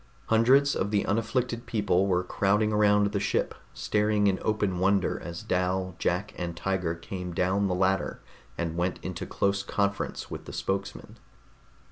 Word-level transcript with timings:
Hundreds 0.29 0.75
of 0.75 0.89
the 0.89 1.03
unafflicted 1.05 1.67
people 1.67 2.07
were 2.07 2.23
crowding 2.23 2.73
around 2.73 3.11
the 3.11 3.19
ship, 3.19 3.53
staring 3.71 4.25
in 4.25 4.39
open 4.41 4.79
wonder 4.79 5.19
as 5.19 5.43
Dal, 5.43 5.93
Jack 5.99 6.33
and 6.39 6.57
Tiger 6.57 6.95
came 6.95 7.35
down 7.35 7.67
the 7.67 7.75
ladder 7.75 8.19
and 8.57 8.75
went 8.75 8.97
into 9.03 9.27
close 9.27 9.61
conference 9.61 10.31
with 10.31 10.45
the 10.45 10.53
spokesman. 10.53 11.17